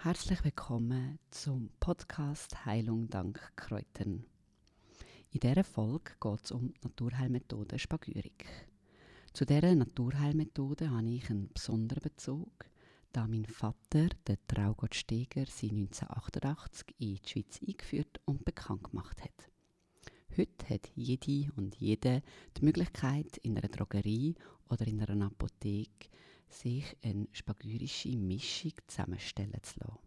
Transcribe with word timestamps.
Herzlich 0.00 0.44
willkommen 0.44 1.18
zum 1.32 1.70
Podcast 1.80 2.64
Heilung 2.64 3.10
dank 3.10 3.40
Kräutern. 3.56 4.24
In 5.32 5.40
dieser 5.40 5.64
Folge 5.64 6.12
geht 6.20 6.44
es 6.44 6.52
um 6.52 6.72
die 6.72 6.80
Naturheilmethode 6.84 7.80
Spagyrik. 7.80 8.46
Zu 9.32 9.44
dieser 9.44 9.74
Naturheilmethode 9.74 10.88
habe 10.88 11.10
ich 11.10 11.28
einen 11.28 11.52
besonderen 11.52 12.00
Bezug, 12.00 12.66
da 13.12 13.26
mein 13.26 13.44
Vater, 13.44 14.08
der 14.28 14.38
Traugott 14.46 14.94
Steger, 14.94 15.46
sie 15.46 15.70
1988 15.70 16.94
in 17.00 17.16
die 17.16 17.28
Schweiz 17.28 17.60
eingeführt 17.66 18.20
und 18.24 18.44
bekannt 18.44 18.84
gemacht 18.84 19.20
hat. 19.20 19.50
Heute 20.36 20.68
hat 20.68 20.88
jede 20.94 21.52
und 21.56 21.74
jede 21.74 22.22
die 22.56 22.64
Möglichkeit, 22.64 23.38
in 23.38 23.58
einer 23.58 23.66
Drogerie 23.66 24.36
oder 24.70 24.86
in 24.86 25.02
einer 25.02 25.26
Apotheke 25.26 26.08
sich 26.50 26.96
eine 27.02 27.26
spagyrische 27.32 28.16
Mischung 28.16 28.72
zusammenstellen 28.86 29.62
zu 29.62 29.80
lassen. 29.80 29.98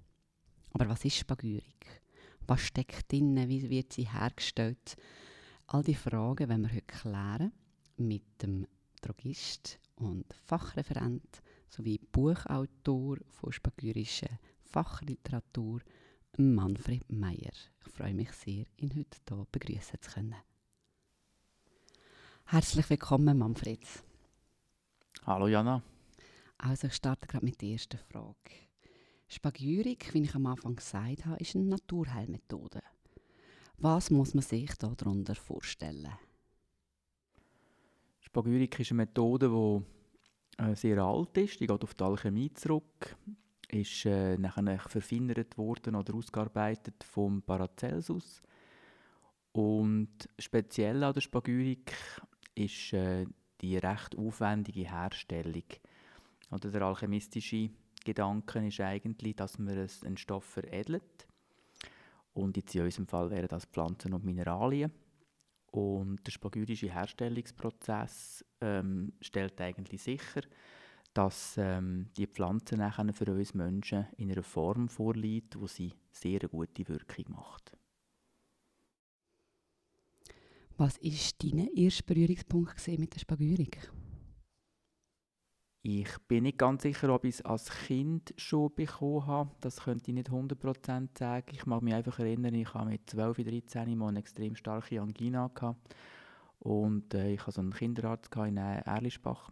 Aber 0.73 0.90
was 0.90 1.05
ist 1.05 1.17
Spagyrik? 1.17 2.02
Was 2.48 2.62
steckt 2.62 3.12
drin? 3.12 3.50
Wie 3.50 3.70
wird 3.70 3.94
sie 3.94 4.12
hergestellt? 4.12 4.98
All 5.67 5.84
die 5.84 5.95
Fragen 5.95 6.50
werden 6.50 6.64
wir 6.64 6.73
heute 6.73 6.81
klären 6.81 7.52
mit 7.98 8.41
dem 8.41 8.67
Drogist 9.02 9.80
und 9.95 10.26
Fachreferent 10.45 11.41
sowie 11.70 12.00
Buchautor 12.12 13.17
von 13.30 13.52
spagyrischer 13.52 14.39
Fachliteratur, 14.64 15.81
Manfred 16.38 17.12
Meyer. 17.12 17.53
Ich 17.86 17.92
freue 17.94 18.14
mich 18.14 18.31
sehr, 18.31 18.66
ihn 18.78 18.95
heute 18.95 19.17
hier 19.28 19.48
begrüßen 19.52 20.02
zu 20.02 20.12
können. 20.12 20.36
Herzlich 22.45 22.89
willkommen, 22.89 23.38
Manfred. 23.38 23.86
Hallo 25.26 25.48
Jana. 25.48 25.81
Also 26.64 26.88
ich 26.88 26.94
starte 26.94 27.28
gerade 27.28 27.44
mit 27.44 27.60
der 27.62 27.70
ersten 27.70 27.98
Frage. 27.98 28.36
Spagyrik, 29.28 30.14
wie 30.14 30.22
ich 30.22 30.36
am 30.36 30.45
Anfang 30.45 30.76
gesagt 30.76 31.26
habe, 31.26 31.40
ist 31.40 31.56
eine 31.56 31.66
Naturheilmethode. 31.66 32.84
Was 33.78 34.12
muss 34.12 34.36
man 34.36 34.44
sich 34.44 34.72
darunter 34.76 35.34
vorstellen? 35.34 36.14
Spagyrik 38.20 38.80
ist 38.80 38.92
eine 38.92 38.98
Methode, 38.98 39.50
die 39.50 40.62
äh, 40.64 40.76
sehr 40.76 41.00
alt 41.00 41.36
ist. 41.38 41.59
Die 41.59 41.66
geht 41.66 41.84
auf 41.84 41.95
die 41.95 42.03
Alchemie 42.03 42.53
zurück. 42.53 43.16
Ist 43.68 44.06
äh, 44.06 44.38
nachher 44.38 44.78
verfeinert 44.78 45.58
worden 45.58 45.96
oder 45.96 46.14
ausgearbeitet 46.14 47.03
vom 47.03 47.42
Paracelsus. 47.42 48.44
Und 49.52 50.30
speziell 50.38 51.03
an 51.03 51.14
der 51.14 51.22
Spagyrik 51.22 51.92
ist 52.53 52.94
äh, 52.94 53.25
die 53.62 53.78
recht 53.78 54.16
aufwendige 54.16 54.92
Herstellung. 54.92 55.66
Oder 56.52 56.69
der 56.69 56.81
alchemistische 56.83 57.69
Gedanke 58.03 58.66
ist 58.67 58.80
eigentlich, 58.81 59.35
dass 59.35 59.57
man 59.57 59.88
einen 60.03 60.17
Stoff 60.17 60.44
veredelt. 60.44 61.27
Und 62.33 62.57
jetzt 62.57 62.75
in 62.75 62.83
unserem 62.83 63.07
Fall 63.07 63.30
wären 63.30 63.47
das 63.47 63.66
Pflanzen 63.66 64.13
und 64.13 64.23
Mineralien. 64.23 64.91
Und 65.72 66.25
der 66.25 66.31
spagyrische 66.31 66.94
Herstellungsprozess 66.94 68.44
ähm, 68.59 69.13
stellt 69.22 69.59
eigentlich 69.61 70.02
sicher, 70.02 70.41
dass 71.13 71.55
ähm, 71.57 72.07
die 72.17 72.27
Pflanze 72.27 72.75
nachher 72.75 73.13
für 73.13 73.31
uns 73.31 73.53
Menschen 73.53 74.07
in 74.17 74.31
einer 74.31 74.44
Form 74.44 74.89
vorliegt, 74.89 75.59
wo 75.59 75.67
sie 75.67 75.94
sehr 76.11 76.39
gute 76.39 76.88
Wirkung 76.88 77.25
macht. 77.29 77.77
Was 80.77 81.02
war 81.02 81.11
dein 81.39 81.67
erster 81.75 82.03
Berührungspunkt 82.03 82.88
mit 82.88 83.13
der 83.13 83.19
Spagyrik? 83.19 83.91
Ich 85.84 86.16
bin 86.28 86.44
nicht 86.44 86.60
ganz 86.60 86.84
sicher, 86.84 87.10
ob 87.10 87.26
ich 87.26 87.36
es 87.36 87.42
als 87.42 87.72
Kind 87.72 88.36
schon 88.38 88.74
bekommen 88.76 89.26
habe. 89.26 89.50
Das 89.62 89.78
könnte 89.82 90.12
ich 90.12 90.16
nicht 90.16 90.30
100% 90.30 91.18
sagen. 91.18 91.48
Ich 91.54 91.66
mag 91.66 91.82
mich 91.82 91.96
einfach 91.96 92.19
erinnern, 92.19 92.53
ich 92.53 92.72
hatte 92.72 92.86
mit 92.86 93.09
12, 93.09 93.38
13 93.38 93.97
mal 93.97 94.09
eine 94.09 94.20
extrem 94.20 94.56
starke 94.56 95.02
Angina. 95.02 95.50
Gehabt. 95.56 95.96
Und 96.59 97.16
äh, 97.16 97.34
ich 97.34 97.41
hatte 97.41 97.53
so 97.53 97.62
einen 97.62 97.74
Kinderarzt 97.74 98.36
in 98.36 98.58
Erlischbach. 98.58 99.50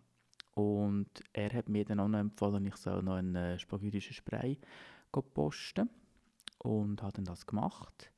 Und 0.53 1.09
er 1.34 1.51
hat 1.51 1.68
mir 1.68 1.84
dann 1.84 2.00
auch 2.00 2.07
noch 2.07 2.19
empfohlen, 2.19 2.66
ich 2.66 2.75
soll 2.75 3.01
noch 3.01 3.16
einen 3.16 3.35
äh, 3.35 3.57
spagyrische 3.57 4.13
Spray 4.13 4.59
posten. 5.34 5.89
Und 6.59 7.01
habe 7.01 7.13
dann 7.13 7.25
das 7.25 7.47
gemacht. 7.47 8.12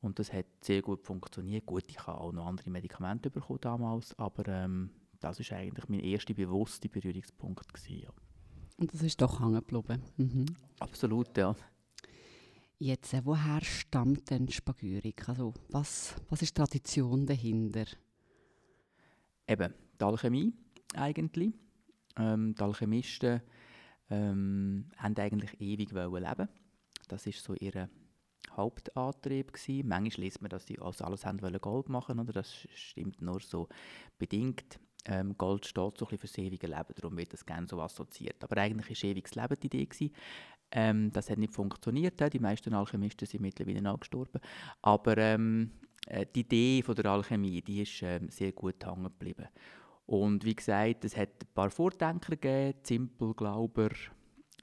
Und 0.00 0.20
das 0.20 0.32
hat 0.32 0.46
sehr 0.60 0.82
gut 0.82 1.02
funktioniert. 1.02 1.66
Gut, 1.66 1.84
ich 1.88 2.06
habe 2.06 2.20
auch 2.20 2.30
noch 2.30 2.46
andere 2.46 2.70
Medikamente 2.70 3.30
bekommen 3.30 3.60
damals, 3.60 4.16
aber 4.16 4.46
ähm, 4.46 4.90
das 5.20 5.40
ist 5.40 5.52
eigentlich 5.52 5.88
mein 5.88 6.00
erster 6.00 6.34
bewusster 6.34 6.88
Berührungspunkt. 6.88 7.72
Gewesen, 7.72 8.02
ja. 8.02 8.10
Und 8.76 8.92
das 8.94 9.02
ist 9.02 9.20
doch 9.20 9.40
hängen 9.40 9.54
geblieben? 9.66 10.02
Mhm. 10.16 10.46
Absolut, 10.78 11.36
ja. 11.36 11.54
Jetzt, 12.78 13.12
äh, 13.12 13.22
woher 13.24 13.60
stammt 13.64 14.30
denn 14.30 14.48
Spagyrik? 14.48 15.28
Also, 15.28 15.52
was, 15.70 16.14
was 16.28 16.42
ist 16.42 16.56
die 16.56 16.60
Tradition 16.60 17.26
dahinter? 17.26 17.86
Eben, 19.48 19.74
die 20.00 20.04
Alchemie 20.04 20.52
eigentlich. 20.94 21.52
Ähm, 22.16 22.54
die 22.54 22.62
Alchemisten 22.62 23.42
ähm, 24.10 24.90
haben 24.96 25.16
eigentlich 25.16 25.60
ewig 25.60 25.90
leben 25.90 26.48
Das 27.08 27.26
ist 27.26 27.42
so 27.42 27.54
ihr 27.54 27.88
Hauptantrieb 28.52 29.52
gewesen. 29.52 29.88
Manchmal 29.88 30.24
liest 30.24 30.40
man, 30.40 30.50
dass 30.50 30.66
sie 30.66 30.78
aus 30.78 31.02
alles 31.02 31.26
haben 31.26 31.40
Gold 31.60 31.88
machen 31.88 32.20
oder 32.20 32.32
das 32.32 32.52
stimmt 32.74 33.20
nur 33.20 33.40
so 33.40 33.68
bedingt. 34.18 34.78
Ähm, 35.08 35.36
Gold 35.38 35.66
steht 35.66 35.96
so 35.96 36.04
ein 36.04 36.10
bisschen 36.10 36.18
für 36.18 36.26
das 36.26 36.38
ewige 36.38 36.66
Leben, 36.66 36.94
darum 36.94 37.16
wird 37.16 37.32
das 37.32 37.44
gerne 37.44 37.66
so 37.66 37.80
assoziiert. 37.80 38.44
Aber 38.44 38.60
eigentlich 38.60 39.02
war 39.02 39.10
ewiges 39.10 39.34
Leben 39.34 39.56
die 39.60 39.66
Idee. 39.66 40.12
Ähm, 40.70 41.10
das 41.12 41.30
hat 41.30 41.38
nicht 41.38 41.54
funktioniert, 41.54 42.20
die 42.32 42.38
meisten 42.38 42.74
Alchemisten 42.74 43.26
sind 43.26 43.40
mittlerweile 43.40 43.90
auch 43.90 43.98
gestorben. 43.98 44.40
Aber 44.82 45.16
ähm, 45.16 45.70
äh, 46.06 46.26
die 46.34 46.40
Idee 46.40 46.82
von 46.82 46.94
der 46.94 47.06
Alchemie, 47.06 47.62
die 47.62 47.82
ist 47.82 48.02
ähm, 48.02 48.28
sehr 48.28 48.52
gut 48.52 48.84
hängen 48.84 49.04
geblieben. 49.04 49.48
Und 50.04 50.44
wie 50.44 50.54
gesagt, 50.54 51.04
es 51.04 51.16
hat 51.16 51.30
ein 51.42 51.54
paar 51.54 51.70
Vordenker 51.70 52.36
gegeben, 52.36 52.78
Zimpel, 52.82 53.34
Glauber, 53.34 53.90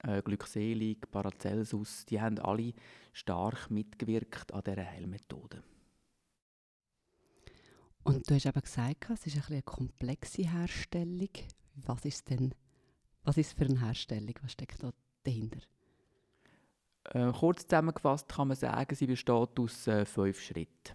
äh, 0.03 0.21
Glückselig, 0.21 1.09
Paracelsus, 1.11 2.05
die 2.05 2.21
haben 2.21 2.39
alle 2.39 2.73
stark 3.13 3.71
mitgewirkt 3.71 4.53
an 4.53 4.61
dieser 4.65 4.85
Heilmethode. 4.85 5.63
Und 8.05 8.29
du 8.29 8.35
hast 8.35 8.45
eben 8.45 8.61
gesagt, 8.61 9.09
es 9.09 9.25
ist 9.25 9.37
ein 9.37 9.43
eine 9.51 9.63
komplexe 9.63 10.43
Herstellung. 10.43 11.29
Was 11.87 12.05
ist 12.05 12.29
denn, 12.29 12.53
was 13.23 13.35
ist 13.37 13.57
für 13.57 13.65
eine 13.65 13.79
Herstellung? 13.79 14.35
Was 14.43 14.51
steckt 14.51 14.83
da 14.83 14.91
dahinter? 15.23 15.59
Äh, 17.05 17.31
kurz 17.31 17.63
zusammengefasst 17.63 18.29
kann 18.29 18.49
man 18.49 18.57
sagen, 18.57 18.95
sie 18.95 19.07
besteht 19.07 19.59
aus 19.59 19.87
äh, 19.87 20.05
fünf 20.05 20.39
Schritten. 20.39 20.93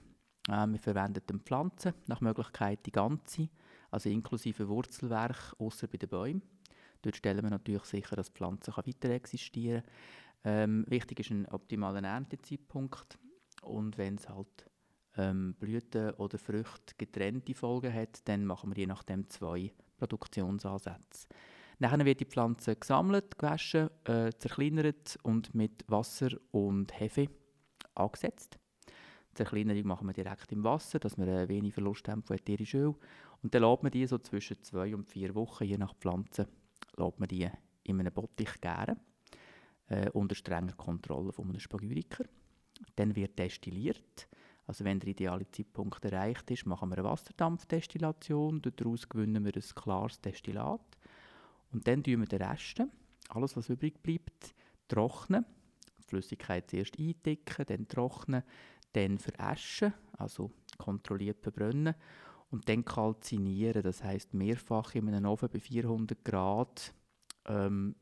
Äh, 0.48 0.68
wir 0.68 0.78
verwenden 0.78 1.22
die 1.28 1.38
Pflanzen, 1.40 1.94
nach 2.06 2.20
Möglichkeit 2.20 2.86
die 2.86 2.92
ganze, 2.92 3.48
also 3.90 4.08
inklusive 4.08 4.68
Wurzelwerk, 4.68 5.56
außer 5.58 5.88
bei 5.88 5.98
den 5.98 6.08
Bäumen. 6.08 6.42
Dort 7.02 7.16
stellen 7.16 7.42
wir 7.42 7.50
natürlich 7.50 7.84
sicher, 7.86 8.14
dass 8.14 8.28
die 8.28 8.34
Pflanze 8.34 8.72
weiter 8.76 9.10
existieren 9.10 9.82
kann. 9.82 9.90
Ähm, 10.44 10.84
wichtig 10.86 11.18
ist 11.18 11.30
ein 11.30 11.46
optimaler 11.46 12.04
Erntezeitpunkt 12.04 13.18
und 13.62 13.98
wenn 13.98 14.14
es 14.14 14.28
halt 14.28 14.69
ähm, 15.16 15.54
Blüten 15.58 16.10
oder 16.14 16.38
Früchte 16.38 16.94
getrennte 16.96 17.54
Folgen 17.54 17.92
hat, 17.92 18.26
dann 18.28 18.44
machen 18.44 18.70
wir 18.70 18.78
je 18.78 18.86
nachdem 18.86 19.28
zwei 19.28 19.72
Produktionsansätze. 19.98 21.28
Nachher 21.78 22.04
wird 22.04 22.20
die 22.20 22.26
Pflanze 22.26 22.76
gesammelt, 22.76 23.38
gewaschen, 23.38 23.88
äh, 24.04 24.30
zerkleinert 24.38 25.18
und 25.22 25.54
mit 25.54 25.84
Wasser 25.88 26.30
und 26.50 26.98
Hefe 26.98 27.28
angesetzt. 27.94 28.58
Die 29.30 29.34
Zerkleinerung 29.34 29.86
machen 29.86 30.06
wir 30.06 30.12
direkt 30.12 30.52
im 30.52 30.64
Wasser, 30.64 30.98
dass 30.98 31.16
wir 31.16 31.26
äh, 31.26 31.48
wenig 31.48 31.72
Verlust 31.72 32.08
haben 32.08 32.22
von 32.22 32.36
ätherischem 32.36 32.80
Öl. 32.80 32.94
Und 33.42 33.54
dann 33.54 33.62
lässt 33.62 33.82
man 33.82 33.92
die 33.92 34.06
so 34.06 34.18
zwischen 34.18 34.62
zwei 34.62 34.94
und 34.94 35.08
vier 35.08 35.34
Wochen, 35.34 35.64
je 35.64 35.78
nach 35.78 35.94
Pflanze, 35.94 36.48
man 36.98 37.28
die 37.28 37.48
in 37.84 38.00
einem 38.00 38.12
Bottich 38.12 38.60
gären, 38.60 39.00
äh, 39.88 40.10
unter 40.10 40.34
strenger 40.34 40.74
Kontrolle 40.74 41.32
von 41.32 41.48
einem 41.48 41.60
Spagyriker. 41.60 42.24
Dann 42.96 43.16
wird 43.16 43.38
destilliert. 43.38 44.28
Also 44.70 44.84
wenn 44.84 45.00
der 45.00 45.08
ideale 45.08 45.50
Zeitpunkt 45.50 46.04
erreicht 46.04 46.48
ist, 46.48 46.64
machen 46.64 46.90
wir 46.90 46.98
eine 46.98 47.08
Wasserdampfdestillation. 47.08 48.62
Daraus 48.62 49.08
gewinnen 49.08 49.44
wir 49.44 49.52
ein 49.52 49.74
klares 49.74 50.20
Destillat. 50.20 50.96
Und 51.72 51.88
dann 51.88 52.04
tun 52.04 52.20
wir 52.20 52.26
den 52.26 52.40
Rest, 52.40 52.80
alles 53.30 53.56
was 53.56 53.68
übrig 53.68 54.00
bleibt, 54.00 54.54
trocknen. 54.86 55.44
Die 55.98 56.04
Flüssigkeit 56.04 56.70
zuerst 56.70 57.00
eindicken, 57.00 57.64
dann 57.66 57.88
trocknen, 57.88 58.44
dann 58.92 59.18
veräschen, 59.18 59.92
also 60.16 60.52
kontrolliert 60.78 61.42
verbrennen 61.42 61.96
und 62.52 62.68
dann 62.68 62.84
kalzinieren, 62.84 63.82
das 63.82 64.04
heißt 64.04 64.34
mehrfach 64.34 64.94
in 64.94 65.08
einem 65.08 65.26
Ofen 65.26 65.48
bei 65.52 65.58
400 65.58 66.24
Grad 66.24 66.94
ähm, 67.48 67.96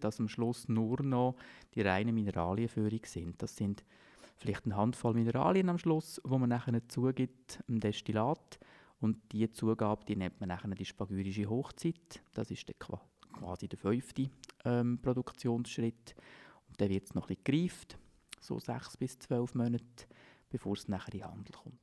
dass 0.00 0.20
am 0.20 0.28
Schluss 0.28 0.70
nur 0.70 1.02
noch 1.02 1.36
die 1.74 1.82
reinen 1.82 2.14
Mineralienführung 2.14 3.04
sind. 3.04 3.42
Das 3.42 3.56
sind 3.56 3.84
vielleicht 4.42 4.66
eine 4.66 4.76
Handvoll 4.76 5.14
Mineralien 5.14 5.68
am 5.68 5.78
Schluss, 5.78 6.20
wo 6.24 6.38
man 6.38 6.50
nachher 6.50 6.86
zugibt, 6.88 7.62
im 7.68 7.80
Destillat. 7.80 8.58
Und 9.00 9.18
diese 9.32 9.50
Zugabe, 9.50 10.04
die 10.04 10.16
nennt 10.16 10.38
man 10.40 10.48
nachher 10.48 10.68
die 10.68 10.84
spagyrische 10.84 11.48
Hochzeit. 11.48 12.22
Das 12.34 12.50
ist 12.50 12.68
der, 12.68 12.76
quasi 12.76 13.68
der 13.68 13.78
fünfte 13.78 14.30
ähm, 14.64 14.98
Produktionsschritt. 15.00 16.14
dann 16.76 16.88
wird 16.88 17.04
es 17.06 17.14
noch 17.14 17.28
ein 17.30 17.36
bisschen 17.42 17.98
so 18.40 18.58
sechs 18.58 18.96
bis 18.96 19.18
zwölf 19.18 19.54
Monate, 19.54 20.06
bevor 20.50 20.74
es 20.74 20.88
nachher 20.88 21.14
in 21.14 21.20
den 21.20 21.28
Handel 21.28 21.52
kommt. 21.52 21.78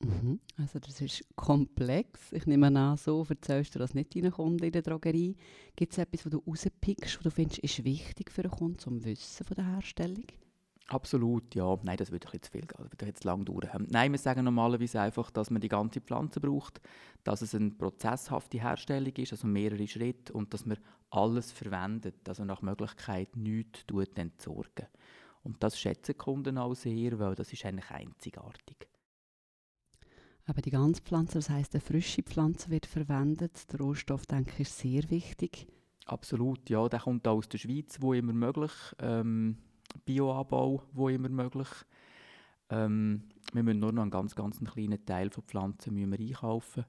Mhm. 0.00 0.40
Also 0.56 0.78
das 0.78 1.00
ist 1.00 1.24
komplex. 1.34 2.32
Ich 2.32 2.46
nehme 2.46 2.68
an, 2.68 2.96
so 2.96 3.26
erzählst 3.28 3.74
du 3.74 3.78
das 3.80 3.94
nicht 3.94 4.14
deinen 4.14 4.30
Kunden 4.30 4.64
in 4.64 4.72
der 4.72 4.82
Drogerie. 4.82 5.36
Gibt 5.74 5.92
es 5.92 5.98
etwas, 5.98 6.24
was 6.24 6.30
du 6.30 6.42
rauspickst, 6.46 7.16
was 7.16 7.22
du 7.24 7.30
findest, 7.30 7.58
ist 7.58 7.84
wichtig 7.84 8.30
für 8.30 8.42
einen 8.42 8.52
Kunden 8.52 8.78
zum 8.78 9.04
Wissen 9.04 9.44
von 9.44 9.56
der 9.56 9.66
Herstellung? 9.66 10.26
Absolut, 10.88 11.54
ja. 11.54 11.78
Nein, 11.82 11.98
das 11.98 12.10
würde 12.10 12.26
zu 12.40 12.50
viel 12.50 12.62
gehen. 12.62 12.78
Das 12.78 12.90
würde 12.90 13.06
jetzt 13.06 13.24
lang 13.24 13.44
dauern. 13.44 13.86
Nein, 13.90 14.10
wir 14.10 14.18
sagen 14.18 14.44
normalerweise 14.44 15.00
einfach, 15.00 15.30
dass 15.30 15.50
man 15.50 15.60
die 15.60 15.68
ganze 15.68 16.00
Pflanze 16.00 16.40
braucht, 16.40 16.80
dass 17.24 17.42
es 17.42 17.54
eine 17.54 17.70
prozesshafte 17.70 18.58
Herstellung 18.58 19.12
ist, 19.16 19.32
also 19.32 19.46
mehrere 19.46 19.86
Schritte, 19.86 20.32
und 20.32 20.54
dass 20.54 20.64
man 20.64 20.78
alles 21.10 21.52
verwendet, 21.52 22.26
also 22.26 22.44
nach 22.44 22.62
Möglichkeit 22.62 23.36
nichts 23.36 23.84
entsorgen. 24.14 24.86
Und 25.42 25.62
das 25.62 25.78
schätzen 25.78 26.16
Kunden 26.16 26.56
auch 26.56 26.74
sehr, 26.74 27.18
weil 27.18 27.34
das 27.34 27.52
ist 27.52 27.66
eigentlich 27.66 27.90
einzigartig. 27.90 28.88
Aber 30.46 30.62
die 30.62 30.70
ganze 30.70 31.02
Pflanze, 31.02 31.34
das 31.34 31.50
heisst, 31.50 31.74
eine 31.74 31.82
frische 31.82 32.22
Pflanze 32.22 32.70
wird 32.70 32.86
verwendet. 32.86 33.70
Der 33.70 33.80
Rohstoff, 33.80 34.24
denke 34.24 34.52
ich, 34.54 34.60
ist 34.60 34.78
sehr 34.78 35.10
wichtig. 35.10 35.66
Absolut, 36.06 36.70
ja. 36.70 36.88
Der 36.88 37.00
kommt 37.00 37.28
auch 37.28 37.36
aus 37.36 37.50
der 37.50 37.58
Schweiz, 37.58 37.98
wo 38.00 38.14
immer 38.14 38.32
möglich. 38.32 38.72
Ähm, 38.98 39.58
Bioanbau, 40.04 40.82
wo 40.92 41.08
immer 41.08 41.28
möglich. 41.28 41.68
Ähm, 42.70 43.24
wir 43.52 43.62
müssen 43.62 43.80
nur 43.80 43.92
noch 43.92 44.02
einen 44.02 44.10
ganz, 44.10 44.34
ganz 44.34 44.58
kleinen 44.60 45.04
Teil 45.04 45.30
von 45.30 45.44
Pflanzen 45.44 45.94
müssen 45.94 46.12
wir 46.12 46.20
einkaufen. 46.20 46.84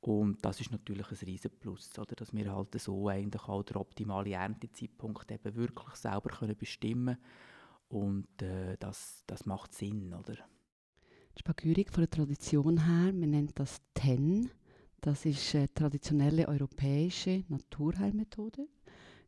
Und 0.00 0.42
das 0.44 0.60
ist 0.60 0.70
natürlich 0.70 1.10
ein 1.10 1.26
riesen 1.26 1.50
Plus, 1.60 1.98
oder? 1.98 2.14
dass 2.16 2.32
wir 2.32 2.54
halt 2.54 2.80
so 2.80 3.08
eigentlich 3.08 3.42
auch 3.42 3.62
den 3.62 3.76
optimalen 3.76 4.32
Erntezeitpunkt 4.32 5.30
eben 5.30 5.54
wirklich 5.54 5.94
selber 5.94 6.30
können 6.30 6.56
bestimmen 6.56 7.18
Und 7.88 8.40
äh, 8.40 8.76
das, 8.78 9.24
das 9.26 9.44
macht 9.44 9.74
Sinn, 9.74 10.14
oder? 10.14 10.36
Die 11.36 11.40
Spagyrik 11.40 11.90
von 11.90 12.02
der 12.02 12.10
Tradition 12.10 12.84
her, 12.86 13.12
man 13.12 13.30
nennt 13.30 13.58
das 13.58 13.80
TEN. 13.92 14.50
Das 15.02 15.26
ist 15.26 15.54
eine 15.54 15.72
traditionelle 15.72 16.48
europäische 16.48 17.44
Naturheilmethode. 17.48 18.68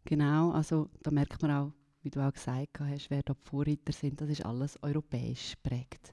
Genau, 0.05 0.52
also 0.52 0.88
da 1.02 1.10
merkt 1.10 1.40
man 1.43 1.50
auch, 1.50 1.72
wie 2.02 2.10
du 2.10 2.20
auch 2.20 2.32
gesagt 2.32 2.81
hast, 2.81 3.10
wer 3.10 3.22
da 3.22 3.34
die 3.34 3.49
Vorreiter 3.49 3.93
sind, 3.93 4.20
das 4.20 4.28
ist 4.28 4.44
alles 4.44 4.82
europäisch 4.82 5.54
prägt. 5.62 6.12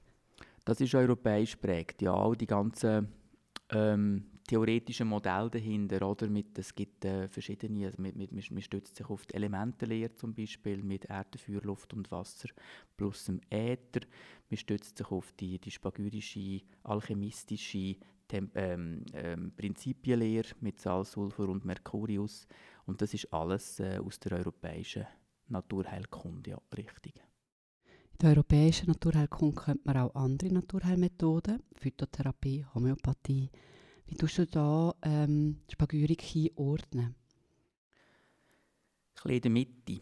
Das 0.64 0.80
ist 0.80 0.94
europäisch 0.94 1.56
prägt, 1.56 2.02
ja. 2.02 2.14
All 2.14 2.36
die 2.36 2.46
ganzen 2.46 3.08
ähm, 3.70 4.30
theoretischen 4.46 5.08
Modelle 5.08 5.50
dahinter, 5.50 6.08
oder? 6.08 6.28
Mit, 6.28 6.58
es 6.58 6.74
gibt 6.74 7.04
äh, 7.04 7.28
verschiedene, 7.28 7.86
also 7.86 8.02
mit, 8.02 8.16
mit, 8.16 8.32
man 8.32 8.62
stützt 8.62 8.96
sich 8.96 9.08
auf 9.08 9.26
die 9.26 9.34
Elementenlehre 9.34 10.12
zum 10.14 10.34
Beispiel, 10.34 10.82
mit 10.82 11.04
Erde, 11.06 11.38
Feuer, 11.38 11.62
Luft 11.62 11.92
und 11.94 12.10
Wasser 12.10 12.48
plus 12.96 13.24
dem 13.24 13.40
Äther. 13.48 14.06
Man 14.48 14.58
stützt 14.58 14.98
sich 14.98 15.10
auf 15.10 15.32
die, 15.32 15.58
die 15.58 15.70
spagyrische, 15.70 16.62
alchemistische 16.82 17.96
ähm, 18.32 19.04
ähm, 19.14 19.52
Prinzipienlehre 19.56 20.48
mit 20.60 20.80
Salz, 20.80 21.12
Sulfur 21.12 21.48
und 21.48 21.64
Mercurius. 21.64 22.46
Und 22.86 23.02
das 23.02 23.14
ist 23.14 23.32
alles 23.32 23.80
äh, 23.80 23.98
aus 24.04 24.18
der 24.20 24.38
europäischen 24.38 25.06
Naturheilkunde, 25.50 26.50
ja, 26.50 26.58
richtig. 26.76 27.14
In 28.12 28.18
der 28.22 28.30
europäischen 28.30 28.88
Naturheilkunde 28.88 29.60
kennt 29.60 29.86
man 29.86 29.96
auch 29.96 30.14
andere 30.14 30.52
Naturheilmethoden, 30.52 31.62
Phytotherapie, 31.74 32.66
Homöopathie. 32.74 33.50
Wie 34.06 34.14
tust 34.14 34.38
du 34.38 34.46
da 34.46 34.94
ähm, 35.02 35.60
Spagyrik 35.70 36.24
einordnen? 36.34 37.14
Ein 39.24 39.30
in 39.30 39.40
der 39.40 39.50
Mitte. 39.50 39.92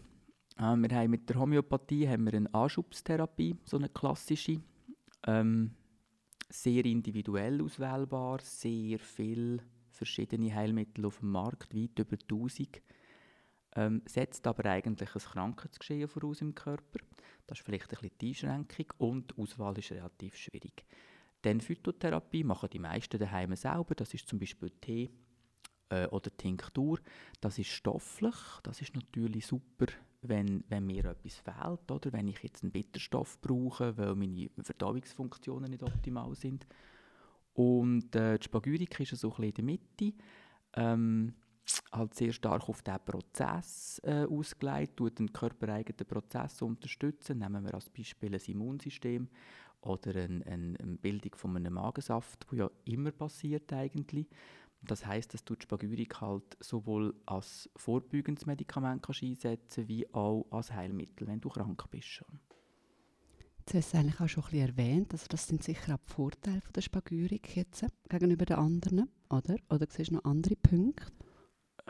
Äh, 0.57 0.77
wir 0.77 0.97
haben 0.97 1.11
mit 1.11 1.29
der 1.29 1.39
Homöopathie 1.39 2.09
haben 2.09 2.25
wir 2.25 2.35
eine 2.35 2.53
Anschubstherapie, 2.53 3.57
so 3.65 3.77
eine 3.77 3.89
klassische. 3.89 4.61
Ähm, 5.27 5.73
sehr 6.51 6.85
individuell 6.85 7.63
auswählbar, 7.63 8.41
sehr 8.43 8.99
viele 8.99 9.63
verschiedene 9.91 10.55
Heilmittel 10.55 11.05
auf 11.05 11.19
dem 11.19 11.31
Markt, 11.31 11.75
weit 11.75 11.99
über 11.99 12.17
1000 12.17 12.81
ähm, 13.79 14.03
setzt 14.07 14.45
aber 14.49 14.69
eigentlich 14.69 15.15
ein 15.15 15.21
Krankheitsgeschehen 15.21 16.09
voraus 16.09 16.41
im 16.41 16.53
Körper. 16.53 16.99
Das 17.47 17.59
ist 17.59 17.65
vielleicht 17.65 17.85
ein 17.85 18.01
bisschen 18.01 18.19
die 18.21 18.29
Einschränkung 18.29 18.87
und 18.99 19.31
die 19.31 19.41
Auswahl 19.41 19.79
ist 19.79 19.93
relativ 19.93 20.35
schwierig. 20.37 20.85
Dann 21.43 21.61
Phytotherapie 21.61 22.43
machen 22.43 22.71
die 22.73 22.81
meisten 22.81 23.21
daheim 23.21 23.55
selber. 23.55 23.95
Das 23.95 24.13
ist 24.15 24.29
zum 24.29 24.41
Beispiel 24.41 24.71
Tee 24.81 25.11
äh, 25.91 26.09
oder 26.09 26.37
Tinktur. 26.37 26.99
Das 27.41 27.57
ist 27.61 27.69
stofflich. 27.69 28.35
Das 28.65 28.83
ist 28.83 28.97
natürlich 28.97 29.47
super, 29.47 29.87
wenn, 30.23 30.65
wenn 30.69 30.85
mir 30.85 31.05
etwas 31.05 31.37
fehlt. 31.37 31.89
Oder 31.89 32.13
wenn 32.13 32.27
ich 32.27 32.43
jetzt 32.43 32.65
einen 32.65 32.73
Bitterstoff 32.73 33.41
brauche, 33.41 33.97
weil 33.97 34.17
meine 34.17 34.51
Verdauungsfunktionen 34.61 35.71
nicht 35.71 35.85
optimal 35.85 36.35
sind. 36.35 36.67
Und 37.53 38.15
äh, 38.17 38.39
die 38.39 38.45
Spagyrik 38.45 38.99
ist 38.99 39.17
so 39.17 39.33
ein 39.35 39.37
bisschen 39.37 39.45
in 39.45 39.55
der 39.55 39.65
Mitte. 39.65 40.19
Ähm, 40.75 41.35
halt 41.93 42.15
sehr 42.15 42.33
stark 42.33 42.69
auf 42.69 42.83
diesen 42.83 43.05
Prozess 43.05 44.01
äh, 44.05 44.25
ausgelegt, 44.25 44.97
tut 44.97 45.19
den 45.19 45.33
körpereigenen 45.33 46.07
Prozess 46.07 46.63
unterstützen. 46.63 47.39
Nehmen 47.39 47.65
wir 47.65 47.75
als 47.75 47.91
Beispiel 47.91 48.35
ein 48.35 48.41
Immunsystem 48.47 49.29
oder 49.83 50.11
eine, 50.11 50.45
eine, 50.47 50.97
Bildung 51.01 51.35
von 51.37 51.57
einem 51.57 51.75
Magensaft, 51.75 52.47
wo 52.51 52.57
ja 52.57 52.71
immer 52.85 53.13
passiert 53.13 53.73
eigentlich. 53.73 54.29
Das 54.83 55.05
heißt, 55.05 55.35
dass 55.35 55.45
du 55.45 55.57
die 55.57 55.65
Spagyrik 55.65 56.21
halt 56.21 56.57
sowohl 56.61 57.15
als 57.27 57.69
vorbeugendes 57.77 58.47
Medikament 58.47 59.03
kannst 59.03 59.23
einsetzen 59.23 59.89
wie 59.89 60.09
auch 60.15 60.47
als 60.51 60.73
Heilmittel, 60.73 61.27
wenn 61.27 61.41
du 61.41 61.49
krank 61.49 61.83
bist 61.91 62.07
schon. 62.07 62.41
Jetzt 63.59 63.75
hast 63.75 63.95
du 63.95 63.99
eigentlich 63.99 64.21
auch 64.21 64.29
schon 64.29 64.45
ein 64.45 64.51
bisschen 64.51 64.69
erwähnt, 64.69 65.13
also 65.13 65.27
das 65.29 65.47
sind 65.47 65.63
sicher 65.63 65.95
auch 65.95 65.99
die 65.99 66.13
Vorteile 66.13 66.63
der 66.75 66.81
Spagyrik 66.81 67.57
jetzt 67.57 67.85
gegenüber 68.09 68.47
den 68.47 68.57
anderen, 68.57 69.11
oder? 69.29 69.57
Oder 69.69 69.87
siehst 69.91 70.11
du 70.11 70.15
noch 70.15 70.25
andere 70.25 70.57
Punkte? 70.57 71.13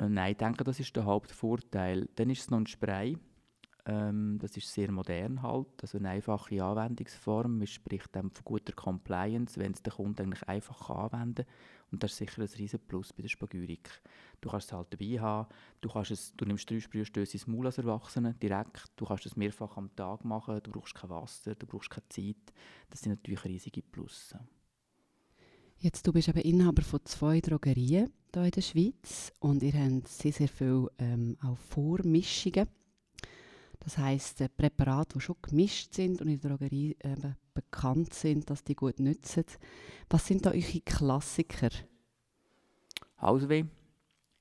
Äh, 0.00 0.08
nein, 0.08 0.32
ich 0.32 0.38
denke, 0.38 0.64
das 0.64 0.80
ist 0.80 0.94
der 0.96 1.04
Hauptvorteil. 1.04 2.08
Dann 2.16 2.30
ist 2.30 2.40
es 2.40 2.50
noch 2.50 2.58
ein 2.58 2.66
Spray. 2.66 3.16
Ähm, 3.86 4.38
das 4.40 4.56
ist 4.56 4.72
sehr 4.72 4.92
modern 4.92 5.42
halt, 5.42 5.68
also 5.80 5.98
eine 5.98 6.10
einfache 6.10 6.62
Anwendungsform. 6.62 7.58
Man 7.58 7.66
spricht 7.66 8.14
dann 8.14 8.30
von 8.30 8.44
guter 8.44 8.72
Compliance, 8.74 9.58
wenn 9.58 9.72
es 9.72 9.82
der 9.82 9.94
Kunde 9.94 10.22
eigentlich 10.22 10.46
einfach 10.46 10.90
anwenden 10.90 11.46
kann. 11.46 11.46
Und 11.90 12.02
das 12.02 12.12
ist 12.12 12.18
sicher 12.18 12.42
ein 12.42 12.48
riesen 12.48 12.80
Plus 12.80 13.14
bei 13.14 13.22
der 13.22 13.30
Spagyrik. 13.30 14.02
Du 14.42 14.50
kannst 14.50 14.68
es 14.68 14.72
halt 14.74 14.92
dabei 14.92 15.18
haben, 15.18 15.48
du, 15.80 15.88
kannst 15.88 16.11
es, 16.11 16.37
du 16.37 16.44
nimmst 16.44 16.70
drei 16.70 16.80
Sprühstöße 16.80 17.32
ins 17.32 17.46
Maul 17.46 17.64
als 17.64 17.78
Erwachsene 17.78 18.34
direkt, 18.34 18.92
du 18.96 19.06
kannst 19.06 19.25
es 19.25 19.37
mehrfach 19.37 19.76
am 19.78 19.94
Tag 19.96 20.23
machen, 20.23 20.61
du 20.62 20.70
brauchst 20.70 20.94
kein 20.94 21.08
Wasser, 21.08 21.54
du 21.54 21.66
brauchst 21.66 21.88
keine 21.88 22.08
Zeit. 22.11 22.52
Das 22.90 23.00
sind 23.00 23.12
natürlich 23.12 23.42
riesige 23.44 23.80
Plus. 23.80 24.34
Jetzt, 25.78 26.06
du 26.06 26.12
bist 26.12 26.28
aber 26.28 26.44
Inhaber 26.44 26.82
von 26.82 27.00
zwei 27.04 27.40
Drogerien 27.40 28.12
hier 28.35 28.44
in 28.44 28.50
der 28.50 28.61
Schweiz 28.61 29.32
und 29.38 29.62
ihr 29.62 29.73
habt 29.73 30.08
sehr, 30.08 30.32
sehr 30.32 30.49
viele 30.49 30.90
ähm, 30.99 31.37
auch 31.42 31.56
Vormischungen. 31.56 32.68
Das 33.80 33.97
heisst, 33.99 34.40
äh, 34.40 34.49
Präparate, 34.49 35.14
die 35.14 35.20
schon 35.20 35.37
gemischt 35.40 35.94
sind 35.94 36.20
und 36.20 36.28
in 36.28 36.40
der 36.40 36.50
Drogerie 36.50 36.97
äh, 37.00 37.16
bekannt 37.54 38.12
sind, 38.14 38.50
dass 38.50 38.64
die 38.64 38.75
gut 38.75 39.00
nützen. 39.00 39.44
Was 40.11 40.26
sind 40.26 40.44
da 40.44 40.50
eure 40.50 40.80
Klassiker? 40.85 41.70
Hausweh 43.20 43.64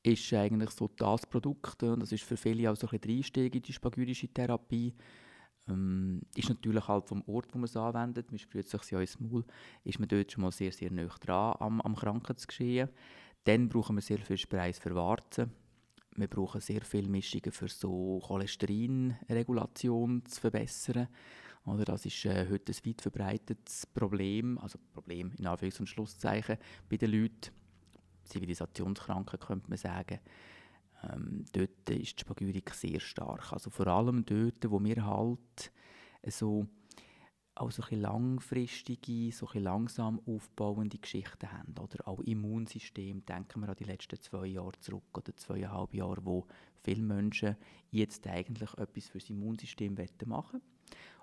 ist 0.03 0.34
eigentlich 0.34 0.72
so 0.72 0.88
das 0.96 1.25
Produkt 1.25 1.84
und 1.84 2.01
das 2.01 2.12
ist 2.12 2.24
für 2.24 2.38
viele 2.38 2.72
auch 2.72 2.75
so 2.75 2.88
ein 2.88 3.00
bisschen 3.00 3.17
Einstieg 3.17 3.56
in 3.56 3.62
die 3.62 3.74
spagyrische 3.74 4.27
Therapie. 4.27 4.94
Ähm, 5.67 6.22
ist 6.36 6.50
natürlich 6.50 6.88
halt 6.88 7.06
vom 7.06 7.24
Ort, 7.27 7.53
wo 7.53 7.58
man 7.58 7.65
es 7.65 7.75
anwendet, 7.75 8.32
man 8.32 8.39
sprüht 8.39 8.70
sich 8.70 8.91
ja 8.91 9.01
ins 9.01 9.20
Maul, 9.20 9.44
ist 9.84 10.00
man 10.00 10.08
dort 10.08 10.32
schon 10.32 10.44
mal 10.44 10.51
sehr, 10.51 10.72
sehr 10.72 10.91
nah 10.91 11.08
dran 11.20 11.56
am, 11.60 11.82
am 11.82 11.96
Krankheitsgeschehen. 11.96 12.89
Dann 13.44 13.70
brauchen 13.70 13.96
wir 13.96 14.01
sehr 14.01 14.20
viel 14.20 14.38
Sprays 14.38 14.79
für 14.79 14.96
Warzen. 14.96 15.51
Wir 16.15 16.27
brauchen 16.27 16.62
sehr 16.62 16.82
viele 16.82 17.10
Mischungen 17.10 17.51
für 17.51 17.67
so 17.67 18.20
Cholesterinregulation 18.25 20.25
zu 20.25 20.41
verbessern. 20.41 21.08
Oder 21.65 21.86
das 21.86 22.06
ist 22.06 22.25
äh, 22.25 22.48
heute 22.50 22.72
ein 22.72 22.86
weit 22.86 23.01
verbreitetes 23.01 23.86
Problem, 23.86 24.58
also 24.58 24.79
Problem 24.94 25.34
in 25.38 25.46
Anführungs- 25.46 25.79
und 25.79 25.88
Schlusszeichen 25.88 26.58
bei 26.89 26.98
den 26.98 27.12
Leuten. 27.12 27.51
Zivilisationskranken 28.24 29.39
könnte 29.39 29.70
man 29.70 29.77
sagen. 29.77 30.20
Ähm, 31.03 31.46
dort 31.51 31.89
ist 31.89 32.17
die 32.17 32.22
Spagyrik 32.22 32.74
sehr 32.74 33.00
stark. 33.00 33.53
Also 33.53 33.70
vor 33.70 33.88
allem 33.88 34.25
dort, 34.25 34.70
wo 34.70 34.84
wir 34.84 35.06
halt 35.06 35.72
so 36.27 36.67
auch 37.60 37.72
so 37.72 37.84
ein 37.90 38.02
langfristige, 38.02 39.32
so 39.32 39.48
ein 39.50 39.64
langsam 39.64 40.22
aufbauende 40.26 40.98
Geschichten 40.98 41.52
haben. 41.52 41.76
Oder 41.80 42.08
auch 42.08 42.22
Immunsystem, 42.22 43.26
denken 43.26 43.62
wir 43.62 43.70
an 43.70 43.76
die 43.76 43.86
letzten 43.86 44.20
zwei 44.22 44.48
Jahre 44.48 44.80
zurück 44.80 45.18
oder 45.18 45.36
zweieinhalb 45.36 45.94
Jahre, 45.94 46.26
wo 46.26 46.46
viele 46.84 47.02
Menschen 47.02 47.56
jetzt 47.92 48.28
eigentlich 48.28 48.74
etwas 48.78 49.08
für 49.08 49.20
das 49.20 49.30
Immunsystem 49.30 49.98
machen. 50.26 50.62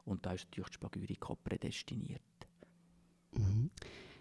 Und 0.04 0.26
da 0.26 0.32
ist 0.32 0.44
natürlich 0.46 0.70
die 0.70 0.74
Spagyrik 0.74 1.30
auch 1.30 1.42
prädestiniert. 1.42 2.22
Mhm. 3.32 3.70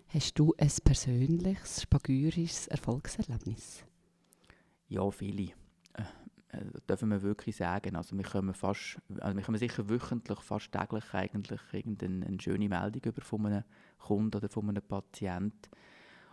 Hast 0.08 0.38
du 0.38 0.54
ein 0.58 0.72
persönliches 0.84 1.82
spagyrisches 1.82 2.68
Erfolgserlebnis? 2.68 3.84
Ja, 4.88 5.10
viele. 5.10 5.54
Äh, 6.54 6.58
äh, 6.58 6.82
dürfen 6.88 7.10
wir 7.10 7.22
wirklich 7.22 7.56
sagen. 7.56 7.96
Also 7.96 8.18
wir 8.18 8.24
kommen, 8.24 8.54
fast, 8.54 8.98
also 9.20 9.36
wir 9.36 9.44
kommen 9.44 9.58
sicher 9.58 9.90
wöchentlich, 9.90 10.40
fast 10.40 10.72
täglich 10.72 11.14
eigentlich 11.14 11.62
irgendeine 11.72 12.26
eine 12.26 12.42
schöne 12.42 12.70
Meldung 12.70 13.02
über 13.04 13.22
von 13.22 13.46
einem 13.46 13.64
Kunden 14.00 14.38
oder 14.38 14.50
von 14.50 14.70
einem 14.70 14.84
Patienten 14.84 15.70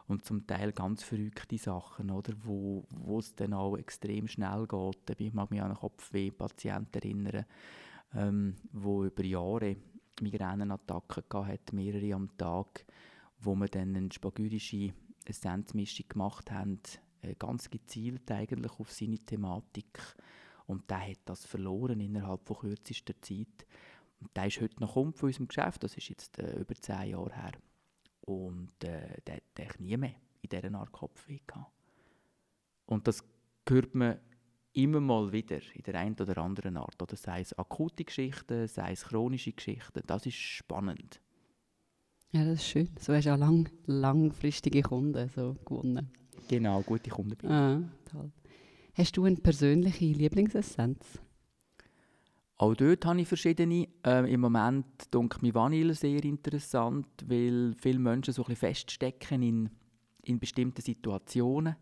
und 0.06 0.24
zum 0.24 0.46
Teil 0.46 0.72
ganz 0.72 1.04
verrückte 1.04 1.56
Sachen, 1.56 2.10
oder, 2.10 2.32
wo, 2.42 2.84
wo 2.90 3.20
es 3.20 3.34
dann 3.36 3.54
auch 3.54 3.76
extrem 3.76 4.26
schnell 4.26 4.66
geht. 4.66 5.20
Ich 5.20 5.32
mag 5.32 5.50
mich 5.50 5.60
an 5.60 5.68
einen 5.68 5.76
Kopfweh-Patienten 5.76 6.98
erinnern, 6.98 7.44
ähm, 8.14 8.56
wo 8.72 9.04
über 9.04 9.24
Jahre 9.24 9.76
Migränenattacken 10.20 11.46
hatte, 11.46 11.76
mehrere 11.76 12.14
am 12.14 12.36
Tag, 12.36 12.84
wo 13.38 13.54
wir 13.54 13.68
dann 13.68 13.94
eine 13.94 14.12
spagyrische 14.12 14.92
Essenzmischung 15.24 16.06
gemacht 16.08 16.50
haben, 16.50 16.80
ganz 17.38 17.70
gezielt 17.70 18.30
eigentlich 18.30 18.72
auf 18.78 18.92
seine 18.92 19.18
Thematik. 19.18 19.98
Und 20.66 20.88
der 20.90 21.08
hat 21.08 21.20
das 21.24 21.44
verloren 21.44 22.00
innerhalb 22.00 22.46
von 22.46 22.58
kürzester 22.58 23.20
Zeit. 23.20 23.66
Und 24.20 24.36
der 24.36 24.46
ist 24.46 24.60
heute 24.60 24.80
noch 24.80 24.94
Kumpel 24.94 25.18
von 25.18 25.28
unserem 25.28 25.48
Geschäft, 25.48 25.82
das 25.82 25.96
ist 25.96 26.08
jetzt 26.08 26.38
äh, 26.38 26.60
über 26.60 26.74
zehn 26.74 27.10
Jahre 27.10 27.34
her. 27.34 27.52
Und 28.22 28.84
äh, 28.84 29.16
der 29.26 29.68
hat 29.68 29.80
nie 29.80 29.96
mehr 29.96 30.14
in 30.42 30.48
dieser 30.48 30.74
Art 30.74 30.92
Kopfweh 30.92 31.40
gehabt. 31.46 31.72
Und 32.86 33.08
das 33.08 33.24
hört 33.68 33.94
man 33.94 34.18
immer 34.72 35.00
mal 35.00 35.32
wieder 35.32 35.60
in 35.74 35.82
der 35.82 35.94
einen 35.96 36.14
oder 36.14 36.38
anderen 36.38 36.76
Art. 36.76 37.00
Oder 37.02 37.16
sei 37.16 37.40
es 37.40 37.56
akute 37.58 38.04
Geschichten, 38.04 38.68
sei 38.68 38.92
es 38.92 39.04
chronische 39.04 39.52
Geschichten. 39.52 40.02
Das 40.06 40.26
ist 40.26 40.36
spannend. 40.36 41.20
Ja, 42.32 42.44
das 42.44 42.60
ist 42.60 42.68
schön. 42.68 42.90
So 42.98 43.12
hast 43.12 43.24
du 43.24 43.34
auch 43.34 43.38
lang, 43.38 43.68
langfristige 43.86 44.82
Kunden 44.82 45.28
so 45.28 45.56
gewonnen. 45.64 46.12
Genau, 46.50 46.82
gute 46.82 47.10
Kunden. 47.10 47.46
Ah, 47.46 47.80
toll. 48.10 48.32
Hast 48.94 49.16
du 49.16 49.24
eine 49.24 49.36
persönliche 49.36 50.06
Lieblingsessenz? 50.06 51.20
Auch 52.56 52.74
dort 52.74 53.06
habe 53.06 53.20
ich 53.20 53.28
verschiedene. 53.28 53.86
Ähm, 54.02 54.24
Im 54.24 54.40
Moment 54.40 54.84
denke 55.14 55.38
ich 55.46 55.54
Vanille 55.54 55.94
sehr 55.94 56.24
interessant, 56.24 57.06
weil 57.24 57.76
viele 57.80 58.00
Menschen 58.00 58.34
so 58.34 58.42
ein 58.42 58.48
bisschen 58.48 58.68
feststecken 58.68 59.42
in, 59.42 59.70
in 60.24 60.40
bestimmten 60.40 60.82
Situationen. 60.82 61.76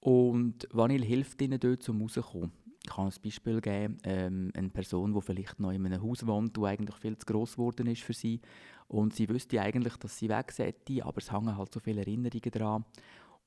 Und 0.00 0.66
Vanille 0.72 1.04
hilft 1.04 1.42
ihnen 1.42 1.60
dort, 1.60 1.82
zum 1.82 2.00
rauszukommen. 2.00 2.50
Ich 2.82 2.90
kann 2.90 3.08
ein 3.08 3.14
Beispiel 3.22 3.60
geben. 3.60 3.98
Ähm, 4.04 4.52
eine 4.56 4.70
Person, 4.70 5.12
die 5.12 5.20
vielleicht 5.20 5.60
noch 5.60 5.70
in 5.70 5.84
einem 5.84 6.02
Haus 6.02 6.26
wohnt, 6.26 6.56
das 6.56 6.64
eigentlich 6.64 6.96
viel 6.96 7.18
zu 7.18 7.26
gross 7.26 7.56
geworden 7.56 7.88
ist 7.88 8.00
für 8.00 8.14
sie. 8.14 8.40
Und 8.88 9.14
sie 9.14 9.28
wüsste 9.28 9.60
eigentlich, 9.60 9.98
dass 9.98 10.18
sie 10.18 10.30
weg 10.30 10.50
sollte, 10.50 11.04
aber 11.04 11.18
es 11.18 11.30
hängen 11.30 11.58
halt 11.58 11.74
so 11.74 11.78
viele 11.78 12.00
Erinnerungen 12.00 12.50
dran. 12.50 12.84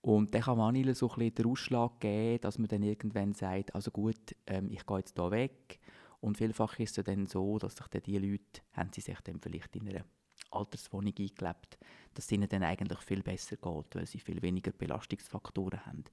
Und 0.06 0.36
dann 0.36 0.44
kann 0.44 0.60
Vanille 0.60 0.94
so 0.94 1.10
ein 1.10 1.16
bisschen 1.16 1.34
den 1.34 1.46
Ausschlag 1.48 2.00
geben, 2.00 2.40
dass 2.42 2.60
man 2.60 2.68
dann 2.68 2.84
irgendwann 2.84 3.34
sagt, 3.34 3.74
also 3.74 3.90
gut, 3.90 4.36
ähm, 4.46 4.70
ich 4.70 4.86
gehe 4.86 4.98
jetzt 5.00 5.16
hier 5.16 5.32
weg 5.32 5.80
und 6.20 6.38
vielfach 6.38 6.78
ist 6.78 7.00
es 7.00 7.04
dann 7.04 7.26
so, 7.26 7.58
dass 7.58 7.76
sich 7.76 7.88
dann 7.88 8.04
die 8.04 8.20
Leute, 8.20 8.62
haben 8.74 8.92
sie 8.94 9.02
sich 9.02 9.20
dann 9.22 9.40
vielleicht 9.40 9.76
in 9.76 9.90
einer 9.90 10.06
Alterswohnung 10.52 11.12
eingelebt, 11.18 11.80
dass 12.14 12.26
es 12.26 12.32
ihnen 12.32 12.48
dann 12.48 12.62
eigentlich 12.62 13.00
viel 13.00 13.24
besser 13.24 13.56
geht, 13.56 13.96
weil 13.96 14.06
sie 14.06 14.20
viel 14.20 14.44
weniger 14.44 14.74
Belastungsfaktoren 14.74 15.84
haben. 15.88 16.04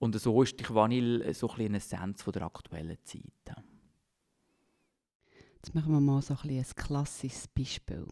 Und 0.00 0.18
so 0.18 0.42
ist 0.42 0.58
die 0.58 0.68
Vanille 0.68 1.32
so 1.32 1.48
ein 1.50 1.60
eine 1.60 1.76
Essenz 1.76 2.24
von 2.24 2.32
der 2.32 2.42
aktuellen 2.42 2.98
Zeit. 3.04 3.56
Jetzt 5.54 5.76
machen 5.76 5.92
wir 5.92 6.00
mal 6.00 6.22
so 6.22 6.36
ein, 6.42 6.50
ein 6.50 6.64
klassisches 6.74 7.46
Beispiel. 7.46 8.04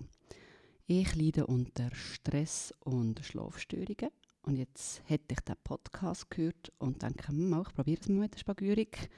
Ich 0.87 1.17
leide 1.17 1.49
unter 1.49 1.93
Stress 1.97 2.73
und 2.85 3.25
Schlafstörungen. 3.25 4.11
Und 4.43 4.57
jetzt 4.57 5.03
hätte 5.07 5.35
ich 5.35 5.41
den 5.41 5.57
Podcast 5.63 6.31
gehört 6.31 6.73
und 6.79 7.03
denke, 7.03 7.29
hm, 7.29 7.63
ich 7.67 7.75
probiere 7.75 8.01
es 8.01 8.09
mal 8.09 8.21
mit 8.21 8.35
der 8.35 8.39
Spagyrik. 8.39 9.11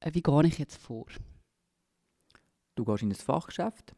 Äh, 0.00 0.14
wie 0.14 0.22
gehe 0.22 0.46
ich 0.46 0.58
jetzt 0.58 0.76
vor? 0.76 1.06
Du 2.74 2.84
gehst 2.84 3.02
in 3.02 3.10
ein 3.10 3.14
Fachgeschäft, 3.14 3.94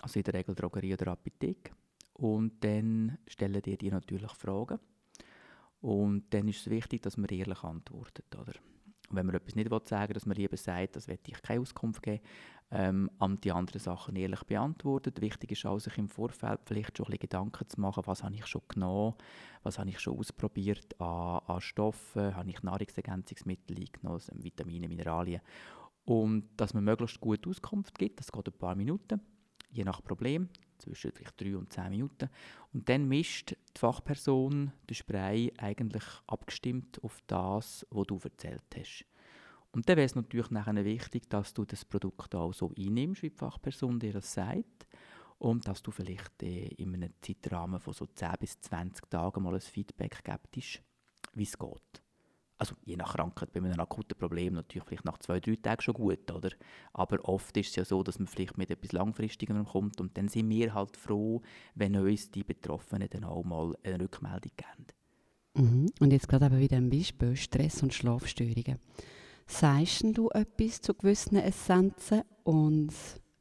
also 0.00 0.18
in 0.18 0.24
der 0.24 0.34
Regel 0.34 0.54
Drogerie 0.54 0.94
oder 0.94 1.12
Apotheke, 1.12 1.72
und 2.14 2.64
dann 2.64 3.18
stellen 3.26 3.60
dir 3.62 3.76
die 3.76 3.90
natürlich 3.90 4.32
Fragen. 4.32 4.80
Und 5.80 6.32
dann 6.32 6.48
ist 6.48 6.60
es 6.60 6.70
wichtig, 6.70 7.02
dass 7.02 7.16
man 7.16 7.28
ehrlich 7.28 7.62
antwortet. 7.62 8.34
Oder? 8.34 8.54
Und 9.14 9.18
wenn 9.18 9.26
man 9.26 9.36
etwas 9.36 9.54
nicht 9.54 9.70
sagen 9.86 10.08
will, 10.08 10.14
dass 10.14 10.26
man 10.26 10.36
lieber 10.36 10.56
sagt, 10.56 10.96
das 10.96 11.06
werde 11.06 11.22
ich 11.28 11.40
keine 11.40 11.60
Auskunft 11.60 12.02
geben, 12.02 12.20
ähm, 12.72 13.08
die 13.44 13.52
anderen 13.52 13.78
Sachen 13.78 14.16
ehrlich 14.16 14.42
beantwortet. 14.42 15.20
Wichtig 15.20 15.52
ist 15.52 15.64
auch, 15.66 15.78
sich 15.78 15.96
im 15.98 16.08
Vorfeld 16.08 16.62
vielleicht 16.64 16.96
schon 16.96 17.06
ein 17.06 17.10
bisschen 17.10 17.20
Gedanken 17.20 17.68
zu 17.68 17.80
machen, 17.80 18.02
was 18.06 18.24
habe 18.24 18.34
ich 18.34 18.44
schon 18.46 18.62
genommen, 18.66 19.14
was 19.62 19.78
habe 19.78 19.88
ich 19.88 20.00
schon 20.00 20.18
ausprobiert 20.18 21.00
an, 21.00 21.38
an 21.46 21.60
Stoffen, 21.60 22.34
habe 22.34 22.50
ich 22.50 22.60
Nahrungsergänzungsmittel 22.64 23.78
eingenommen, 23.78 24.20
Vitamine, 24.32 24.88
Mineralien. 24.88 25.42
Und 26.04 26.48
dass 26.56 26.74
man 26.74 26.82
möglichst 26.82 27.20
gut 27.20 27.46
Auskunft 27.46 27.96
gibt, 27.96 28.18
das 28.18 28.32
geht 28.32 28.48
ein 28.48 28.58
paar 28.58 28.74
Minuten, 28.74 29.20
je 29.70 29.84
nach 29.84 30.02
Problem, 30.02 30.48
zwischen 30.78 31.12
vielleicht 31.12 31.40
drei 31.40 31.56
und 31.56 31.72
zehn 31.72 31.90
Minuten. 31.90 32.28
Und 32.72 32.88
dann 32.88 33.06
mischt 33.06 33.54
die 33.76 33.80
Fachperson 33.80 34.72
den 34.88 34.94
Spray 34.94 35.52
eigentlich 35.58 36.04
abgestimmt 36.26 37.02
auf 37.02 37.18
das, 37.26 37.86
was 37.90 38.06
du 38.06 38.18
erzählt 38.22 38.62
hast. 38.76 39.04
Und 39.72 39.88
dann 39.88 39.96
wäre 39.96 40.06
es 40.06 40.14
natürlich 40.14 40.50
nachher 40.50 40.84
wichtig, 40.84 41.28
dass 41.28 41.52
du 41.52 41.64
das 41.64 41.84
Produkt 41.84 42.34
auch 42.34 42.54
so 42.54 42.70
einnimmst, 42.78 43.22
wie 43.22 43.30
die 43.30 43.36
Fachperson 43.36 43.98
dir 43.98 44.12
das 44.12 44.32
sagt. 44.32 44.86
Und 45.38 45.66
dass 45.66 45.82
du 45.82 45.90
vielleicht 45.90 46.42
äh, 46.44 46.68
in 46.76 46.94
einem 46.94 47.12
Zeitrahmen 47.20 47.80
von 47.80 47.92
so 47.92 48.06
10 48.06 48.34
bis 48.38 48.60
20 48.60 49.10
Tagen 49.10 49.42
mal 49.42 49.54
ein 49.54 49.60
Feedback 49.60 50.22
gibst, 50.52 50.80
wie 51.34 51.42
es 51.42 51.58
geht. 51.58 52.03
Also 52.64 52.76
je 52.86 52.96
nach 52.96 53.14
Krankheit, 53.14 53.52
bei 53.52 53.60
einem 53.60 53.78
akuten 53.78 54.16
Problem 54.16 54.54
natürlich 54.54 54.84
vielleicht 54.88 55.04
nach 55.04 55.18
zwei, 55.18 55.38
drei 55.38 55.56
Tagen 55.56 55.82
schon 55.82 55.92
gut, 55.92 56.30
oder? 56.30 56.48
Aber 56.94 57.22
oft 57.28 57.54
ist 57.58 57.68
es 57.68 57.76
ja 57.76 57.84
so, 57.84 58.02
dass 58.02 58.18
man 58.18 58.26
vielleicht 58.26 58.56
mit 58.56 58.70
etwas 58.70 58.92
Langfristigem 58.92 59.66
kommt 59.66 60.00
und 60.00 60.16
dann 60.16 60.28
sind 60.28 60.48
wir 60.48 60.72
halt 60.72 60.96
froh, 60.96 61.42
wenn 61.74 61.94
uns 61.94 62.30
die 62.30 62.42
Betroffenen 62.42 63.10
dann 63.10 63.24
auch 63.24 63.44
mal 63.44 63.74
eine 63.84 64.00
Rückmeldung 64.00 64.52
geben. 64.56 64.86
Mhm. 65.56 65.90
Und 66.00 66.10
jetzt 66.10 66.26
gerade 66.26 66.46
aber 66.46 66.58
wieder 66.58 66.78
ein 66.78 66.88
Beispiel, 66.88 67.36
Stress 67.36 67.82
und 67.82 67.92
Schlafstörungen. 67.92 68.78
Sagst 69.46 70.02
du 70.14 70.30
etwas 70.30 70.80
zu 70.80 70.94
gewissen 70.94 71.36
Essenzen 71.36 72.22
und 72.44 72.94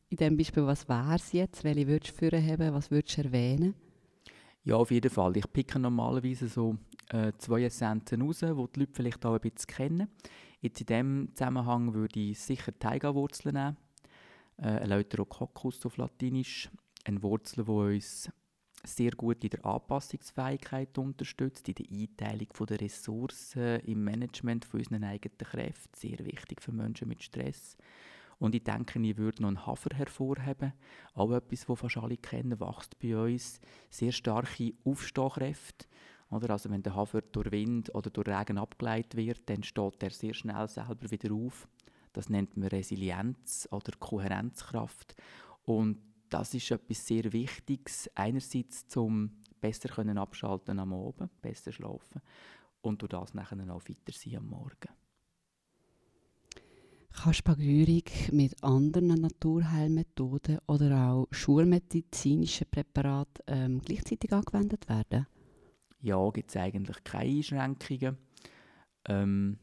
in 0.10 0.18
diesem 0.18 0.36
Beispiel, 0.36 0.66
was 0.66 0.90
wäre 0.90 1.16
es 1.16 1.32
jetzt? 1.32 1.64
Welche 1.64 1.88
würdest 1.88 2.22
du 2.22 2.30
haben? 2.30 2.74
Was 2.74 2.92
würdest 2.92 3.18
du 3.18 3.22
erwähnen? 3.22 3.74
Ja, 4.66 4.76
auf 4.76 4.92
jeden 4.92 5.10
Fall. 5.10 5.38
Ich 5.38 5.52
picke 5.52 5.80
normalerweise 5.80 6.50
so 6.50 6.78
äh, 7.14 7.32
zwei 7.38 7.64
Essenzen 7.64 8.22
raus, 8.22 8.40
die 8.40 8.48
die 8.48 8.80
Leute 8.80 8.88
vielleicht 8.92 9.26
auch 9.26 9.36
ein 9.36 9.42
bisschen 9.42 9.68
kennen. 9.68 10.08
Jetzt 10.62 10.82
in 10.82 10.88
diesem 10.88 11.30
Zusammenhang 11.36 11.94
würde 11.94 12.20
ich 12.20 12.40
sicher 12.40 12.78
Teiga-Wurzeln 12.78 13.56
nehmen. 13.56 13.78
Äh, 14.58 14.84
Eleuterococcus 14.84 15.86
auf 15.86 15.98
Latinisch. 15.98 16.70
Eine 17.06 17.22
Wurzel, 17.22 17.66
die 17.66 17.72
uns 17.72 18.32
sehr 18.86 19.12
gut 19.12 19.44
in 19.44 19.52
der 19.52 19.66
Anpassungsfähigkeit 19.66 20.98
unterstützt, 20.98 21.68
in 21.70 21.76
der 21.76 21.86
Einteilung 21.92 22.48
der 22.68 22.82
Ressourcen, 22.82 23.80
im 23.82 24.04
Management 24.04 24.66
von 24.66 24.80
unseren 24.80 25.04
eigenen 25.04 25.38
Kräften, 25.38 25.96
sehr 25.96 26.20
wichtig 26.26 26.62
für 26.62 26.72
Menschen 26.72 27.08
mit 27.08 27.24
Stress. 27.24 27.78
Und 28.40 28.56
ich 28.56 28.64
denke, 28.64 29.00
ich 29.00 29.18
würde 29.18 29.42
noch 29.42 29.50
einen 29.50 29.66
Hafer 29.66 29.96
hervorheben, 29.96 30.74
auch 31.14 31.32
etwas, 31.32 31.66
das 31.66 31.80
fast 31.80 31.98
alle 31.98 32.18
kennen, 32.18 32.60
wächst 32.60 33.00
bei 33.00 33.16
uns 33.16 33.62
sehr 33.90 34.12
starke 34.12 34.74
Aufstehkräfte. 34.84 35.86
Oder? 36.34 36.52
Also 36.52 36.70
wenn 36.70 36.84
der 36.84 36.96
Hafer 36.96 37.22
durch 37.22 37.52
Wind 37.52 37.94
oder 37.94 38.10
durch 38.10 38.28
Regen 38.28 38.58
abgeleitet 38.58 39.16
wird, 39.16 39.50
dann 39.50 39.64
steht 39.64 40.02
er 40.02 40.12
sehr 40.12 40.34
schnell 40.34 40.68
selber 40.68 41.10
wieder 41.10 41.34
auf. 41.34 41.68
Das 42.14 42.30
nennt 42.30 42.56
man 42.58 42.68
Resilienz 42.68 43.68
oder 43.72 43.92
Kohärenzkraft. 44.00 45.16
Und 45.66 46.00
das 46.30 46.54
ist 46.54 46.72
etwas 46.72 47.06
sehr 47.06 47.32
Wichtiges. 47.32 48.10
Einerseits 48.16 48.88
zum 48.88 49.32
besser 49.60 49.90
können 49.90 50.18
abschalten 50.18 50.80
am 50.80 50.94
Abend, 50.94 51.42
besser 51.42 51.72
schlafen 51.72 52.22
und 52.82 53.02
durch 53.02 53.12
das 53.12 53.34
nachher 53.34 53.58
auch 53.74 53.88
weiter 53.88 54.12
sein 54.12 54.38
am 54.38 54.48
Morgen. 54.48 54.90
Kann 57.14 57.34
Spagyrik 57.34 58.34
mit 58.34 58.62
anderen 58.64 59.22
Naturheilmethoden 59.22 60.60
oder 60.68 61.10
auch 61.10 61.28
schulmedizinischen 61.32 62.68
Präparaten 62.70 63.44
ähm, 63.48 63.82
gleichzeitig 63.86 64.34
angewendet 64.34 64.90
werden? 64.90 65.28
Ja, 66.04 66.30
gibt 66.32 66.50
es 66.50 66.58
eigentlich 66.58 67.02
keine 67.06 67.38
Einschränkungen. 67.38 68.18
Ähm, 69.06 69.58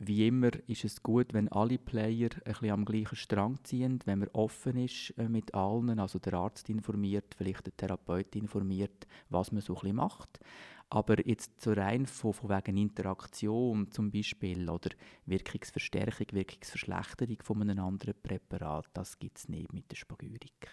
wie 0.00 0.26
immer 0.26 0.50
ist 0.66 0.84
es 0.84 1.02
gut, 1.02 1.34
wenn 1.34 1.48
alle 1.52 1.76
Player 1.76 2.30
ein 2.32 2.52
bisschen 2.52 2.70
am 2.70 2.84
gleichen 2.86 3.14
Strang 3.14 3.58
ziehen, 3.62 4.00
wenn 4.06 4.20
man 4.20 4.30
offen 4.32 4.78
ist 4.78 5.12
äh, 5.18 5.28
mit 5.28 5.54
allen, 5.54 5.98
also 5.98 6.18
der 6.18 6.32
Arzt 6.32 6.70
informiert, 6.70 7.34
vielleicht 7.36 7.66
der 7.66 7.76
Therapeut 7.76 8.34
informiert, 8.34 9.06
was 9.28 9.52
man 9.52 9.60
so 9.60 9.74
ein 9.74 9.80
bisschen 9.80 9.96
macht. 9.96 10.40
Aber 10.88 11.26
jetzt 11.28 11.60
so 11.60 11.72
rein 11.72 12.06
von, 12.06 12.32
von 12.32 12.48
wegen 12.48 12.78
Interaktion 12.78 13.90
zum 13.90 14.10
Beispiel 14.10 14.68
oder 14.70 14.90
Wirkungsverstärkung, 15.26 16.26
Wirkungsverschlechterung 16.32 17.36
von 17.42 17.60
einem 17.60 17.84
anderen 17.84 18.14
Präparat, 18.22 18.86
das 18.94 19.18
gibt 19.18 19.38
es 19.38 19.48
nicht 19.50 19.74
mit 19.74 19.90
der 19.90 19.96
Spagyrik. 19.96 20.70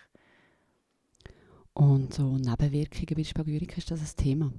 Und 1.73 2.13
so 2.13 2.37
Nebenwirkungen 2.37 3.15
bei 3.15 3.23
Spagyrik, 3.25 3.77
ist 3.77 3.91
das 3.91 3.99
ein 3.99 4.23
Thema? 4.23 4.51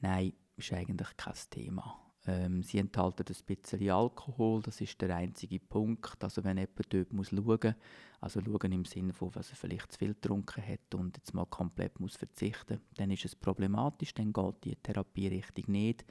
Nein, 0.00 0.32
ist 0.56 0.72
eigentlich 0.72 1.16
kein 1.16 1.34
Thema 1.50 2.06
Ähm, 2.28 2.62
sie 2.62 2.78
enthalten 2.78 3.24
ein 3.28 3.44
bisschen 3.46 3.90
Alkohol, 3.90 4.60
das 4.62 4.80
ist 4.80 5.00
der 5.00 5.14
einzige 5.14 5.60
Punkt. 5.60 6.22
Also 6.24 6.42
wenn 6.42 6.58
jemand 6.58 6.92
dort 6.92 7.12
muss 7.12 7.30
schauen 7.30 7.74
also 8.20 8.40
schauen 8.40 8.72
im 8.72 8.84
Sinne 8.84 9.12
von, 9.12 9.32
was 9.34 9.50
er 9.50 9.56
vielleicht 9.56 9.92
zu 9.92 9.98
viel 9.98 10.14
getrunken 10.14 10.66
hat 10.66 10.94
und 10.94 11.16
jetzt 11.16 11.34
mal 11.34 11.46
komplett 11.46 12.00
muss 12.00 12.16
verzichten 12.16 12.80
dann 12.96 13.10
ist 13.10 13.24
es 13.24 13.36
problematisch, 13.36 14.12
dann 14.14 14.32
geht 14.32 14.64
die 14.64 14.76
Therapie 14.76 15.28
richtig 15.28 15.68
nicht. 15.68 16.04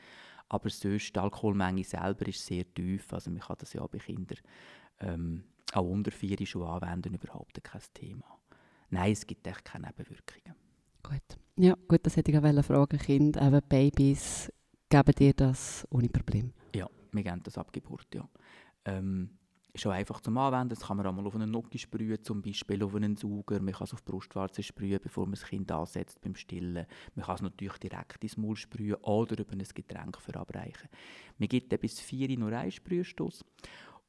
Aber 0.48 0.70
sonst, 0.70 1.14
die 1.14 1.20
Alkoholmenge 1.20 1.84
selber 1.84 2.28
ist 2.28 2.46
sehr 2.46 2.72
tief, 2.74 3.12
also 3.12 3.32
man 3.32 3.42
kann 3.42 3.58
das 3.60 3.74
ja 3.74 3.86
bei 3.88 3.98
Kindern 3.98 4.38
ähm, 5.00 5.44
auch 5.74 5.90
unter 5.90 6.12
vier 6.12 6.46
schon 6.46 6.64
anwenden, 6.64 7.16
überhaupt 7.16 7.62
kein 7.64 7.82
Thema. 7.94 8.40
Nein, 8.90 9.12
es 9.12 9.26
gibt 9.26 9.46
echt 9.48 9.66
keine 9.66 9.88
Nebenwirkungen. 9.88 10.56
Gut. 11.04 11.45
Ja, 11.58 11.74
gut, 11.88 12.02
das 12.04 12.18
hätte 12.18 12.32
ich 12.32 12.38
auch 12.38 12.64
fragen 12.64 13.00
Kind, 13.00 13.38
eben 13.38 13.62
Babys, 13.70 14.52
geben 14.90 15.14
dir 15.14 15.34
das 15.34 15.88
ohne 15.90 16.10
Problem? 16.10 16.52
Ja, 16.76 16.90
wir 17.14 17.24
geben 17.24 17.42
das 17.44 17.58
ab 17.58 17.72
Geburt, 17.72 18.14
ja. 18.14 18.28
Ähm, 18.84 19.30
ist 19.72 19.88
auch 19.88 19.92
einfach 19.92 20.20
zum 20.20 20.38
Anwenden. 20.38 20.70
Das 20.70 20.82
kann 20.82 20.98
man 20.98 21.06
auch 21.06 21.14
mal 21.14 21.26
auf 21.26 21.36
einen 21.36 21.52
Nuki 21.52 21.78
sprühen, 21.78 22.22
zum 22.22 22.42
Beispiel 22.42 22.84
auf 22.84 22.94
einen 22.94 23.16
Sauger. 23.16 23.62
Man 23.62 23.74
kann 23.74 23.86
es 23.86 23.94
auf 23.94 24.02
die 24.02 24.12
Brustwarze 24.12 24.64
sprühen, 24.64 25.00
bevor 25.02 25.26
man 25.26 25.36
das 25.36 25.46
Kind 25.46 25.72
ansetzt 25.72 26.20
beim 26.20 26.36
Stillen. 26.36 26.86
Man 27.16 27.26
kann 27.26 27.36
es 27.36 27.42
natürlich 27.42 27.78
direkt 27.78 28.22
ins 28.24 28.36
Maul 28.36 28.58
sprühen 28.58 28.96
oder 28.96 29.40
über 29.40 29.54
ein 29.54 29.64
Getränk 29.74 30.18
verabreichen. 30.20 30.90
Man 31.38 31.48
gibt 31.48 31.72
dann 31.72 31.80
bis 31.80 32.02
vier 32.02 32.38
nur 32.38 32.52
einen 32.52 32.72
Sprühstoß. 32.72 33.46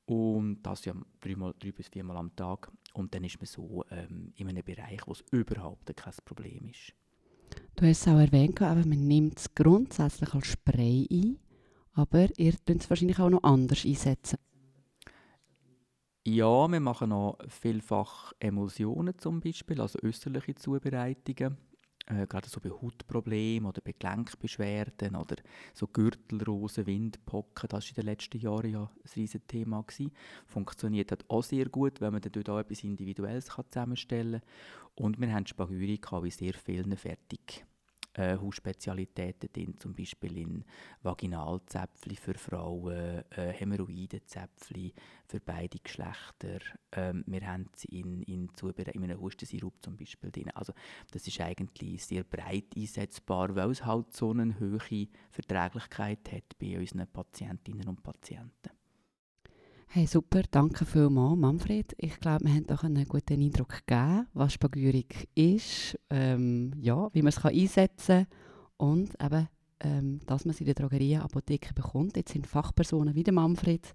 Und 0.06 0.62
das 0.62 0.84
ja 0.84 0.94
dreimal, 1.20 1.54
drei 1.58 1.70
bis 1.70 1.88
viermal 1.88 2.16
am 2.16 2.34
Tag. 2.34 2.72
Und 2.94 3.14
dann 3.14 3.22
ist 3.22 3.38
man 3.38 3.46
so 3.46 3.84
ähm, 3.90 4.32
in 4.36 4.48
einem 4.48 4.64
Bereich, 4.64 5.00
wo 5.06 5.12
es 5.12 5.24
überhaupt 5.30 5.96
kein 5.96 6.14
Problem 6.24 6.68
ist. 6.68 6.92
Du 7.76 7.84
hast 7.84 8.06
es 8.06 8.08
auch 8.08 8.18
erwähnt, 8.18 8.62
aber 8.62 8.86
man 8.86 9.06
nimmt 9.06 9.38
es 9.38 9.54
grundsätzlich 9.54 10.32
als 10.32 10.46
Spray 10.46 11.06
ein, 11.10 11.38
aber 11.92 12.28
ihr 12.38 12.54
könnt 12.66 12.82
es 12.82 12.88
wahrscheinlich 12.88 13.18
auch 13.18 13.28
noch 13.28 13.42
anders 13.42 13.84
einsetzen. 13.84 14.38
Ja, 16.26 16.66
wir 16.68 16.80
machen 16.80 17.12
auch 17.12 17.36
vielfach 17.48 18.32
Emulsionen 18.40 19.18
zum 19.18 19.40
Beispiel, 19.40 19.80
also 19.80 19.98
österliche 20.02 20.54
Zubereitungen 20.54 21.58
äh, 22.06 22.26
gerade 22.26 22.48
so 22.48 22.60
bei 22.60 22.70
Hautproblemen 22.70 23.68
oder 23.68 23.80
bei 23.80 23.94
Gelenkbeschwerden 23.98 25.16
oder 25.16 25.36
so 25.74 25.86
Gürtelrosen, 25.86 26.86
Windpocken, 26.86 27.68
das 27.68 27.84
war 27.84 27.88
in 27.88 27.94
den 27.94 28.04
letzten 28.04 28.38
Jahren 28.38 28.70
ja 28.70 28.82
ein 28.82 29.10
riesiges 29.14 29.46
Thema. 29.46 29.82
Gewesen. 29.82 30.12
Funktioniert 30.46 31.10
halt 31.10 31.24
auch 31.28 31.42
sehr 31.42 31.66
gut, 31.66 32.00
wenn 32.00 32.12
man 32.12 32.22
dort 32.22 32.48
auch 32.48 32.58
etwas 32.58 32.84
Individuelles 32.84 33.48
kann 33.48 33.64
zusammenstellen 33.70 34.40
kann. 34.40 35.04
Und 35.04 35.20
wir 35.20 35.32
haben 35.32 35.46
Spagyri 35.46 36.00
wie 36.22 36.30
sehr 36.30 36.54
vielen 36.54 36.96
fertig 36.96 37.66
äh, 38.16 38.36
Hausspezialitäten 38.38 39.50
drin, 39.52 39.78
zum 39.78 39.94
Beispiel 39.94 40.38
in 40.38 40.64
Vaginalzäpfchen 41.02 42.16
für 42.16 42.34
Frauen, 42.34 43.24
äh, 43.30 43.52
Hämorrhoidenzäpfchen 43.52 44.92
für 45.26 45.40
beide 45.40 45.78
Geschlechter. 45.78 46.58
Ähm, 46.92 47.24
wir 47.26 47.46
haben 47.46 47.68
sie 47.76 47.88
in, 47.88 48.22
in, 48.22 48.50
in 48.58 49.04
einem 49.04 49.20
Hustensirup 49.20 49.82
zum 49.82 49.96
Beispiel 49.96 50.30
drin. 50.30 50.50
Also 50.54 50.72
das 51.10 51.26
ist 51.26 51.40
eigentlich 51.40 52.04
sehr 52.04 52.24
breit 52.24 52.74
einsetzbar, 52.76 53.54
weil 53.54 53.70
es 53.70 53.84
halt 53.84 54.12
so 54.12 54.30
eine 54.30 54.58
hohe 54.58 55.08
Verträglichkeit 55.30 56.32
hat 56.32 56.58
bei 56.58 56.78
unseren 56.78 57.06
Patientinnen 57.06 57.88
und 57.88 58.02
Patienten. 58.02 58.70
Hey, 59.96 60.04
super, 60.04 60.42
danke 60.50 60.84
vielmals, 60.84 61.38
Manfred. 61.38 61.94
Ich 61.96 62.20
glaube, 62.20 62.44
wir 62.44 62.52
haben 62.52 62.66
doch 62.66 62.84
einen 62.84 63.08
guten 63.08 63.40
Eindruck 63.40 63.86
gegeben, 63.86 64.26
was 64.34 64.52
Spagyrik 64.52 65.26
ist, 65.34 65.98
ähm, 66.10 66.74
ja, 66.82 67.08
wie 67.14 67.22
man 67.22 67.30
es 67.30 67.42
einsetzen 67.42 68.26
kann 68.26 68.88
und 68.90 69.14
eben, 69.18 69.48
ähm, 69.80 70.20
dass 70.26 70.44
man 70.44 70.52
es 70.52 70.60
in 70.60 70.66
der 70.66 70.74
Drogerie, 70.74 71.16
Apotheke 71.16 71.72
bekommt. 71.72 72.14
Jetzt 72.14 72.34
sind 72.34 72.46
Fachpersonen 72.46 73.14
wie 73.14 73.22
der 73.22 73.32
Manfred, 73.32 73.94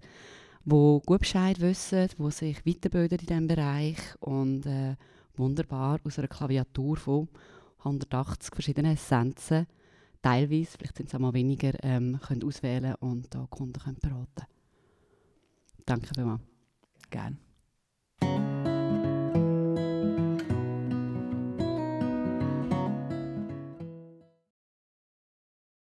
die 0.64 1.00
gut 1.06 1.20
Bescheid 1.20 1.60
wissen, 1.60 2.08
die 2.18 2.30
sich 2.32 2.66
weiterbilden 2.66 3.20
in 3.20 3.26
diesem 3.26 3.46
Bereich 3.46 3.98
und 4.18 4.66
äh, 4.66 4.96
wunderbar 5.36 6.00
aus 6.02 6.18
einer 6.18 6.26
Klaviatur 6.26 6.96
von 6.96 7.28
180 7.78 8.52
verschiedenen 8.52 8.94
Essenzen, 8.94 9.68
teilweise, 10.20 10.78
vielleicht 10.78 10.96
sind 10.96 11.10
es 11.10 11.14
auch 11.14 11.20
mal 11.20 11.32
weniger, 11.32 11.72
ähm, 11.84 12.18
können 12.26 12.42
auswählen 12.42 12.96
und 12.96 13.32
da 13.32 13.46
Kunden 13.48 13.80
können 13.80 14.00
beraten 14.02 14.46
Danke 15.86 16.08
vielmals. 16.14 16.42
Gerne. 17.10 17.36